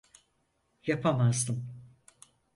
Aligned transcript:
Yapamazdım. 0.85 1.67